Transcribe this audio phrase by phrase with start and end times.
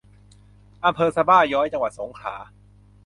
[0.85, 2.35] อำเภอสะบ้าย้อย จังหวัดสงขลา